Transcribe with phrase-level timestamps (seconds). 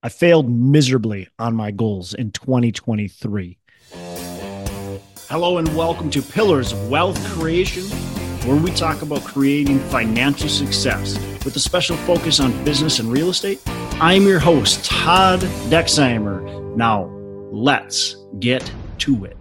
[0.00, 3.58] I failed miserably on my goals in 2023.
[5.28, 7.82] Hello, and welcome to Pillars of Wealth Creation,
[8.46, 13.28] where we talk about creating financial success with a special focus on business and real
[13.30, 13.60] estate.
[14.00, 16.76] I'm your host, Todd Dexheimer.
[16.76, 17.06] Now,
[17.50, 19.36] let's get to it.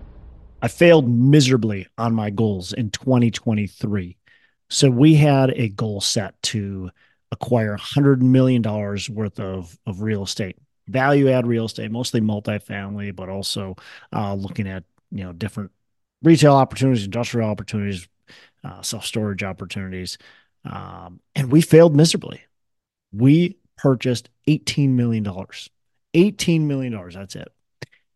[0.63, 4.17] I failed miserably on my goals in 2023.
[4.69, 6.89] So, we had a goal set to
[7.31, 10.57] acquire $100 million worth of, of real estate,
[10.87, 13.75] value add real estate, mostly multifamily, but also
[14.13, 15.71] uh, looking at, you know, different
[16.23, 18.07] retail opportunities, industrial opportunities,
[18.63, 20.17] uh, self storage opportunities.
[20.65, 22.41] Um, and we failed miserably.
[23.13, 25.23] We purchased $18 million.
[25.23, 27.09] $18 million.
[27.13, 27.47] That's it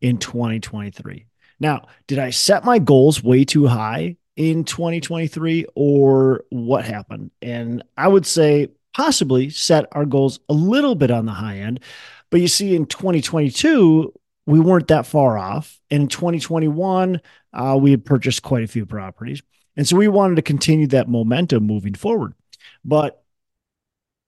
[0.02, 1.26] in 2023.
[1.60, 7.32] Now, did I set my goals way too high in 2023 or what happened?
[7.42, 11.80] And I would say possibly set our goals a little bit on the high end.
[12.30, 14.14] But you see, in 2022,
[14.46, 15.80] we weren't that far off.
[15.90, 17.22] And in 2021,
[17.54, 19.42] uh, we had purchased quite a few properties.
[19.78, 22.34] And so we wanted to continue that momentum moving forward.
[22.84, 23.24] But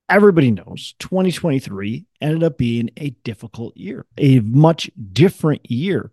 [0.09, 6.11] everybody knows 2023 ended up being a difficult year, a much different year.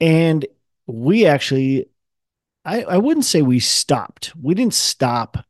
[0.00, 0.46] And
[0.86, 1.86] we actually,
[2.64, 4.32] I, I wouldn't say we stopped.
[4.40, 5.44] We didn't stop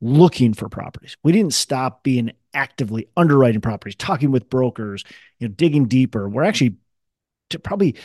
[0.00, 1.16] looking for properties.
[1.22, 5.04] We didn't stop being actively underwriting properties, talking with brokers,
[5.38, 6.28] you know, digging deeper.
[6.28, 6.76] We're actually
[7.62, 7.96] probably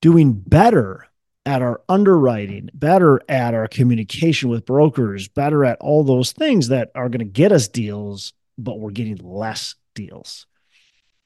[0.00, 1.06] doing better
[1.46, 6.90] at our underwriting, better at our communication with brokers, better at all those things that
[6.94, 10.46] are going to get us deals, but we're getting less deals.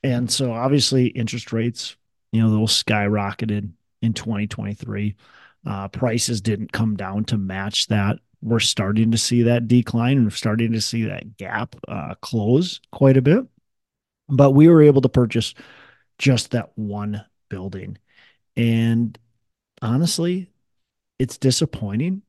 [0.02, 1.96] And so obviously interest rates,
[2.30, 5.16] you know, those skyrocketed in 2023.
[5.66, 10.32] Uh, prices didn't come down to match that we're starting to see that decline and
[10.32, 13.46] starting to see that gap uh, close quite a bit.
[14.28, 15.54] But we were able to purchase
[16.18, 17.96] just that one building.
[18.54, 19.18] And
[19.80, 20.50] honestly,
[21.18, 22.20] it's disappointing,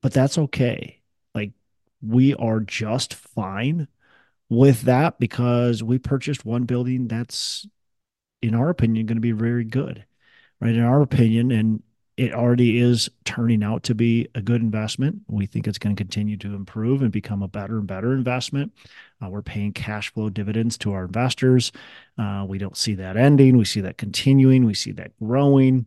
[0.00, 1.02] but that's okay.
[1.34, 1.52] Like
[2.00, 3.88] we are just fine
[4.48, 7.66] with that because we purchased one building that's,
[8.40, 10.06] in our opinion, going to be very good,
[10.60, 10.74] right?
[10.74, 11.82] In our opinion, and
[12.18, 15.20] it already is turning out to be a good investment.
[15.28, 18.72] We think it's going to continue to improve and become a better and better investment.
[19.22, 21.70] Uh, we're paying cash flow dividends to our investors.
[22.18, 23.56] Uh, we don't see that ending.
[23.56, 24.66] We see that continuing.
[24.66, 25.86] We see that growing.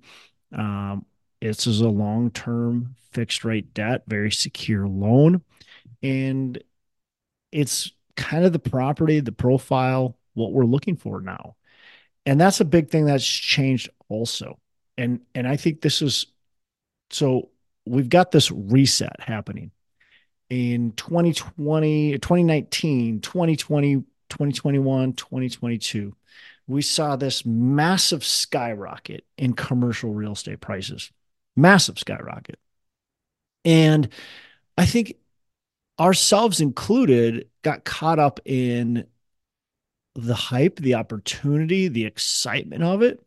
[0.53, 1.05] Um,
[1.41, 5.41] this is a long term fixed rate debt, very secure loan.
[6.01, 6.63] And
[7.51, 11.57] it's kind of the property, the profile, what we're looking for now.
[12.25, 14.60] And that's a big thing that's changed also
[15.01, 16.27] and and I think this is
[17.09, 17.49] so
[17.85, 19.71] we've got this reset happening.
[20.49, 23.95] In 2020 2019 2020
[24.29, 26.15] 2021 2022
[26.67, 31.11] we saw this massive skyrocket in commercial real estate prices.
[31.55, 32.59] Massive skyrocket.
[33.65, 34.09] And
[34.77, 35.15] i think
[35.99, 39.05] ourselves included got caught up in
[40.15, 43.19] the hype the opportunity the excitement of it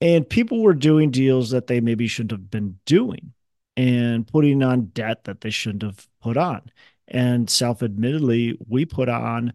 [0.00, 3.32] and people were doing deals that they maybe shouldn't have been doing
[3.76, 6.62] and putting on debt that they shouldn't have put on.
[7.08, 9.52] And self admittedly, we put on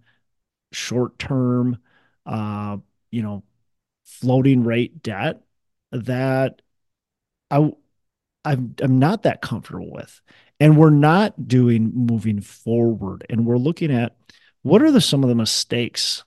[0.72, 1.78] short term,
[2.26, 2.78] uh,
[3.12, 3.44] you know,
[4.06, 5.42] floating rate debt
[5.92, 6.62] that
[7.50, 7.72] I,
[8.46, 10.22] I'm, I'm not that comfortable with.
[10.60, 13.26] And we're not doing moving forward.
[13.30, 14.16] And we're looking at
[14.62, 16.24] what are the, some of the mistakes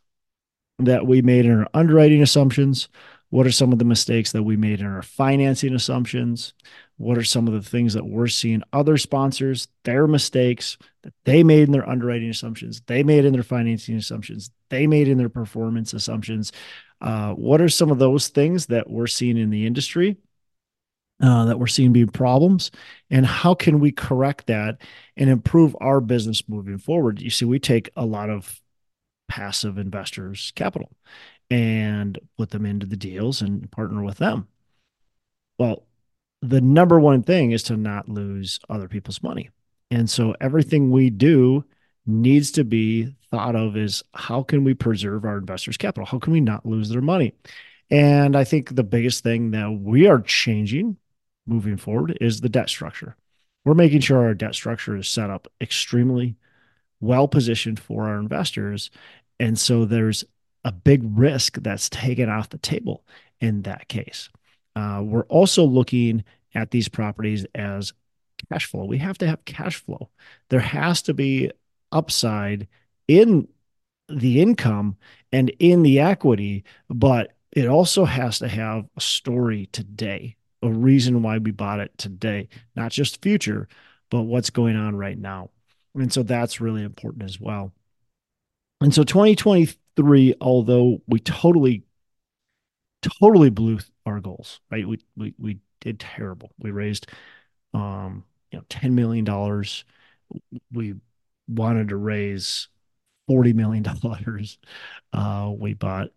[0.80, 2.88] that we made in our underwriting assumptions?
[3.34, 6.55] What are some of the mistakes that we made in our financing assumptions?
[6.99, 11.43] What are some of the things that we're seeing other sponsors, their mistakes that they
[11.43, 15.28] made in their underwriting assumptions, they made in their financing assumptions, they made in their
[15.28, 16.53] performance assumptions?
[17.00, 20.16] Uh, what are some of those things that we're seeing in the industry?
[21.21, 22.71] Uh, that we're seeing be problems
[23.11, 24.78] and how can we correct that
[25.16, 28.61] and improve our business moving forward you see we take a lot of
[29.28, 30.91] passive investors capital
[31.54, 34.48] and put them into the deals and partner with them.
[35.56, 35.86] Well,
[36.42, 39.51] the number one thing is to not lose other people's money.
[39.89, 41.65] And so everything we do
[42.06, 46.04] needs to be thought of as how can we preserve our investors' capital?
[46.04, 47.34] How can we not lose their money?
[47.89, 50.97] And I think the biggest thing that we are changing
[51.47, 53.16] moving forward is the debt structure.
[53.65, 56.34] We're making sure our debt structure is set up extremely
[56.98, 58.91] well positioned for our investors.
[59.39, 60.24] And so there's
[60.65, 63.05] a big risk that's taken off the table
[63.41, 64.28] in that case.
[64.77, 66.25] Uh, we're also looking
[66.55, 67.93] at these properties as
[68.51, 68.84] cash flow.
[68.84, 70.11] We have to have cash flow.
[70.49, 71.51] There has to be
[71.93, 72.69] upside
[73.09, 73.49] in
[74.09, 74.97] the income
[75.33, 81.22] and in the equity, but it also has to have a story today, a reason
[81.22, 83.69] why we bought it today, not just future,
[84.11, 85.51] but what's going on right now.
[85.95, 87.72] And so that's really important as well.
[88.80, 91.84] And so 2023, although we totally,
[93.03, 94.86] totally blew our goals, right?
[94.86, 96.50] We we we did terrible.
[96.59, 97.06] We raised
[97.74, 99.26] um, you know, $10 million.
[100.72, 100.94] We
[101.48, 102.68] wanted to raise
[103.30, 103.84] $40 million.
[105.12, 106.09] Uh, we bought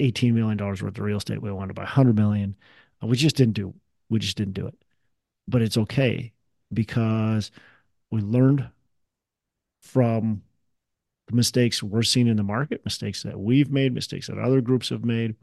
[0.00, 1.42] $18 million worth of real estate.
[1.42, 2.56] We wanted to buy 100 million.
[3.02, 3.74] We just didn't do,
[4.10, 4.74] we just didn't do it.
[5.48, 6.32] But it's okay
[6.72, 7.50] because
[8.10, 8.68] we learned
[9.82, 10.42] from
[11.28, 14.90] the mistakes we're seeing in the market, mistakes that we've made, mistakes that other groups
[14.90, 15.34] have made.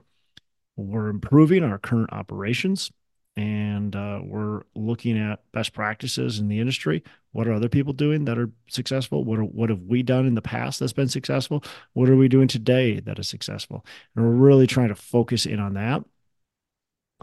[0.75, 2.91] We're improving our current operations
[3.35, 7.03] and uh, we're looking at best practices in the industry.
[7.31, 9.23] What are other people doing that are successful?
[9.23, 11.63] What are, what have we done in the past that's been successful?
[11.93, 13.85] What are we doing today that is successful?
[14.15, 16.03] And we're really trying to focus in on that.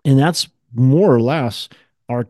[0.04, 1.68] And that's more or less
[2.08, 2.24] our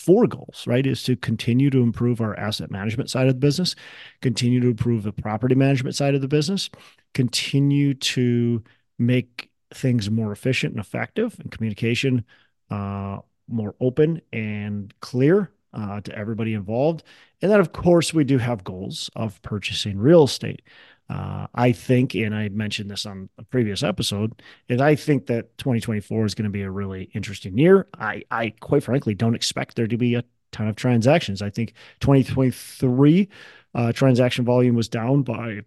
[0.00, 0.86] 2024 goals, right?
[0.86, 3.74] Is to continue to improve our asset management side of the business,
[4.22, 6.70] continue to improve the property management side of the business,
[7.14, 8.62] continue to
[8.98, 12.24] make things more efficient and effective and communication
[12.70, 13.18] uh,
[13.48, 17.02] more open and clear uh, to everybody involved.
[17.42, 20.62] And then, of course, we do have goals of purchasing real estate.
[21.10, 25.58] Uh, I think, and I mentioned this on a previous episode, is I think that
[25.58, 27.88] 2024 is going to be a really interesting year.
[27.98, 31.42] I, I quite frankly don't expect there to be a ton of transactions.
[31.42, 33.28] I think 2023
[33.74, 35.62] uh, transaction volume was down by,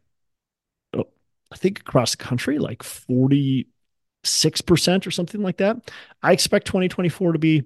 [0.94, 1.08] oh,
[1.52, 3.68] I think across the country, like 40
[4.24, 5.92] 6% or something like that.
[6.22, 7.66] I expect 2024 to be, you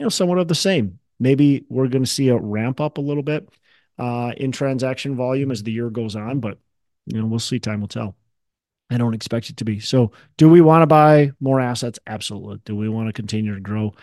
[0.00, 0.98] know, somewhat of the same.
[1.18, 3.48] Maybe we're going to see a ramp up a little bit
[3.98, 6.58] uh, in transaction volume as the year goes on, but
[7.06, 7.58] you know, we'll see.
[7.58, 8.16] Time will tell.
[8.90, 9.80] I don't expect it to be.
[9.80, 11.98] So, do we want to buy more assets?
[12.06, 12.60] Absolutely.
[12.64, 13.94] Do we want to continue to grow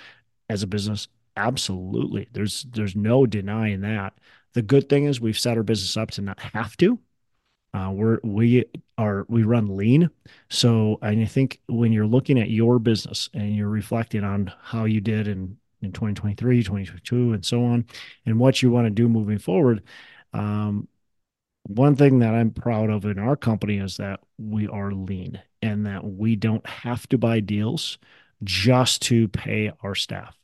[0.49, 1.07] as a business?
[1.37, 2.27] Absolutely.
[2.31, 4.13] There's there's no denying that.
[4.53, 6.99] The good thing is we've set our business up to not have to.
[7.73, 8.65] Uh, we're we
[8.99, 10.09] are we run lean,
[10.49, 14.85] so and I think when you're looking at your business and you're reflecting on how
[14.85, 17.85] you did in in 2023, 2022, and so on,
[18.27, 19.81] and what you want to do moving forward,
[20.33, 20.87] um,
[21.63, 25.85] one thing that I'm proud of in our company is that we are lean and
[25.85, 27.97] that we don't have to buy deals
[28.43, 30.37] just to pay our staff.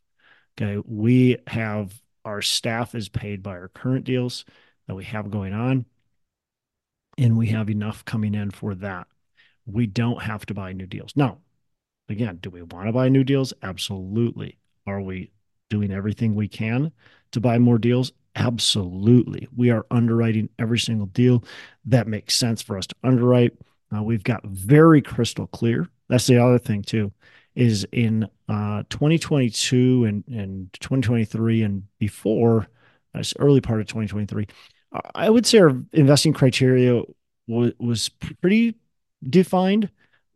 [0.60, 4.46] Okay, we have our staff is paid by our current deals
[4.88, 5.86] that we have going on
[7.18, 9.08] and we have enough coming in for that.
[9.66, 11.14] We don't have to buy new deals.
[11.16, 11.40] Now,
[12.08, 13.54] again, do we want to buy new deals?
[13.62, 14.58] Absolutely.
[14.88, 15.32] Are we
[15.70, 16.92] doing everything we can
[17.34, 18.14] to buy more deals?
[18.36, 19.48] Absolutely.
[19.56, 21.44] We are underwriting every single deal
[21.86, 23.54] that makes sense for us to underwrite.
[23.96, 25.88] Uh, we've got very crystal clear.
[26.08, 27.12] That's the other thing too,
[27.56, 32.68] is in uh, 2022 and, and 2023 and before,
[33.14, 34.48] this early part of 2023,
[35.16, 37.02] I would say our investing criteria
[37.48, 38.10] was, was
[38.42, 38.76] pretty
[39.30, 39.90] defined,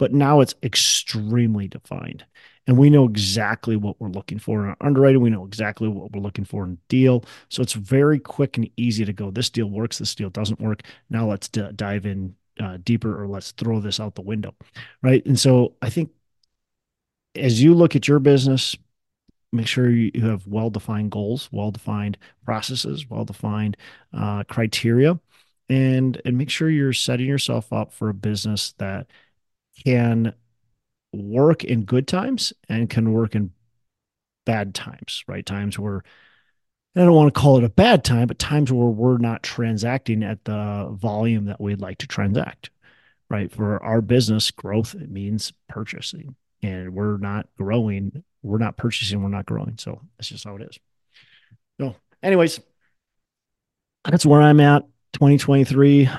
[0.03, 2.25] but now it's extremely defined.
[2.67, 5.21] And we know exactly what we're looking for in our underwriting.
[5.21, 7.23] We know exactly what we're looking for in deal.
[7.47, 10.81] So it's very quick and easy to go, this deal works, this deal doesn't work.
[11.09, 14.53] Now let's d- dive in uh, deeper or let's throw this out the window.
[15.01, 15.25] Right.
[15.25, 16.11] And so I think
[17.33, 18.75] as you look at your business,
[19.53, 23.77] make sure you have well defined goals, well defined processes, well defined
[24.13, 25.17] uh, criteria,
[25.69, 29.07] and and make sure you're setting yourself up for a business that
[29.85, 30.33] can
[31.11, 33.51] work in good times and can work in
[34.45, 35.45] bad times, right?
[35.45, 36.03] Times where
[36.95, 40.21] I don't want to call it a bad time, but times where we're not transacting
[40.23, 42.69] at the volume that we'd like to transact,
[43.29, 43.51] right?
[43.51, 49.29] For our business growth, it means purchasing and we're not growing, we're not purchasing, we're
[49.29, 49.77] not growing.
[49.79, 50.79] So that's just how it is.
[51.79, 52.59] So, anyways,
[54.05, 54.83] that's where I'm at.
[55.13, 56.09] 2023,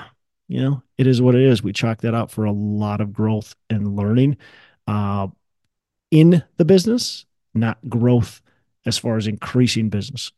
[0.47, 1.63] you know, it is what it is.
[1.63, 4.37] We chalk that up for a lot of growth and learning
[4.87, 5.27] uh,
[6.11, 8.41] in the business, not growth
[8.85, 10.29] as far as increasing business.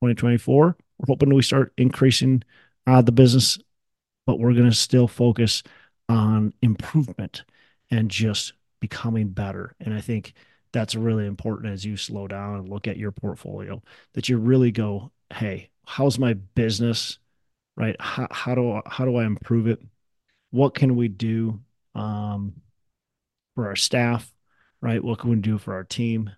[0.00, 2.42] 2024, we're hoping we start increasing
[2.86, 3.58] uh, the business,
[4.26, 5.62] but we're going to still focus
[6.08, 7.44] on improvement
[7.90, 9.74] and just becoming better.
[9.80, 10.34] And I think
[10.72, 13.82] that's really important as you slow down and look at your portfolio
[14.14, 17.18] that you really go, hey, how's my business?
[17.76, 17.96] Right?
[18.00, 19.80] How, how do how do I improve it?
[20.50, 21.60] What can we do
[21.94, 22.54] um,
[23.54, 24.32] for our staff?
[24.80, 25.02] Right?
[25.02, 26.30] What can we do for our team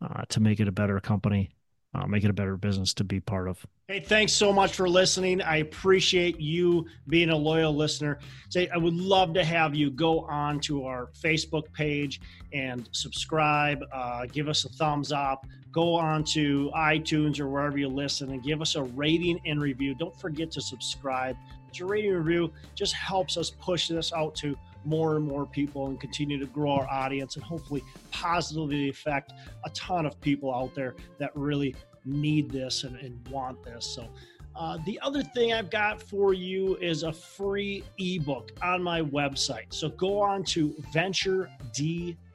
[0.00, 1.54] uh, to make it a better company?
[1.94, 3.64] uh, make it a better business to be part of.
[3.88, 5.40] Hey, thanks so much for listening.
[5.40, 8.18] I appreciate you being a loyal listener.
[8.50, 12.20] Say, I would love to have you go on to our Facebook page
[12.52, 13.82] and subscribe.
[13.92, 15.46] Uh, give us a thumbs up.
[15.78, 19.94] Go on to iTunes or wherever you listen and give us a rating and review.
[19.94, 21.36] Don't forget to subscribe.
[21.72, 26.00] Your rating review just helps us push this out to more and more people and
[26.00, 29.32] continue to grow our audience and hopefully positively affect
[29.64, 33.86] a ton of people out there that really need this and, and want this.
[33.86, 34.08] So,
[34.56, 39.72] uh, the other thing I've got for you is a free ebook on my website.
[39.72, 40.74] So go on to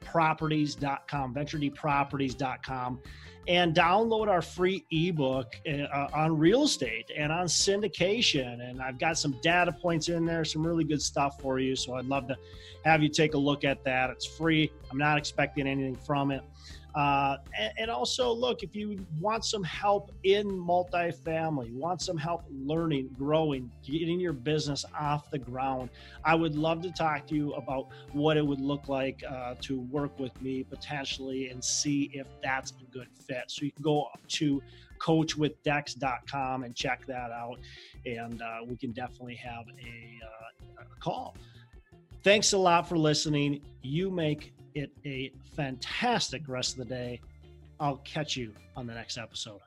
[0.04, 3.00] venturedproperties.com, venturedproperties.com,
[3.46, 8.68] and download our free ebook uh, on real estate and on syndication.
[8.68, 11.76] And I've got some data points in there, some really good stuff for you.
[11.76, 12.36] So I'd love to
[12.84, 14.10] have you take a look at that.
[14.10, 16.42] It's free, I'm not expecting anything from it.
[16.94, 22.44] Uh, and, and, also, look, if you want some help in multifamily, want some help
[22.52, 25.90] learning, growing, getting your business off the ground,
[26.24, 29.80] I would love to talk to you about what it would look like uh, to
[29.94, 33.44] work with me potentially and see if that's a good fit.
[33.46, 34.62] So you can go to
[34.98, 37.58] coachwithdex.com and check that out,
[38.04, 41.36] and uh, we can definitely have a, uh, a call.
[42.22, 43.60] Thanks a lot for listening.
[43.82, 47.20] You make it a fantastic rest of the day.
[47.78, 49.60] I'll catch you on the next episode.